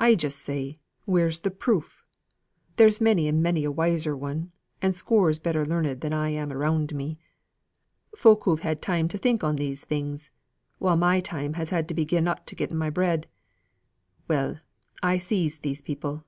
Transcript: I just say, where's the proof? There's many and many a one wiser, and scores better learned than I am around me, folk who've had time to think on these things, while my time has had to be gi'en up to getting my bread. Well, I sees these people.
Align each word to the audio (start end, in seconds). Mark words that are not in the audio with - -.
I 0.00 0.16
just 0.16 0.40
say, 0.40 0.74
where's 1.04 1.38
the 1.38 1.50
proof? 1.52 2.02
There's 2.74 3.00
many 3.00 3.28
and 3.28 3.40
many 3.40 3.62
a 3.62 3.70
one 3.70 3.76
wiser, 3.92 4.18
and 4.82 4.96
scores 4.96 5.38
better 5.38 5.64
learned 5.64 6.00
than 6.00 6.12
I 6.12 6.30
am 6.30 6.50
around 6.52 6.92
me, 6.92 7.20
folk 8.16 8.42
who've 8.42 8.58
had 8.58 8.82
time 8.82 9.06
to 9.06 9.16
think 9.16 9.44
on 9.44 9.54
these 9.54 9.84
things, 9.84 10.32
while 10.80 10.96
my 10.96 11.20
time 11.20 11.54
has 11.54 11.70
had 11.70 11.86
to 11.86 11.94
be 11.94 12.04
gi'en 12.04 12.26
up 12.26 12.46
to 12.46 12.56
getting 12.56 12.78
my 12.78 12.90
bread. 12.90 13.28
Well, 14.26 14.58
I 15.04 15.18
sees 15.18 15.60
these 15.60 15.82
people. 15.82 16.24